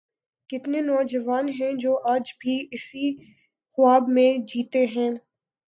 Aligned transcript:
کتنے 0.49 0.81
نوجوان 0.81 1.49
ہیں 1.59 1.71
جو 1.75 1.97
آج 2.05 2.33
بھی 2.39 2.55
اسی 2.71 3.05
خواب 3.77 4.09
میں 4.09 4.31
جیتے 4.47 4.85
ہیں۔ 4.95 5.11